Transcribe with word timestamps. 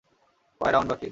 কয় 0.61 0.71
রাউন্ড 0.71 0.89
বাকি? 0.89 0.99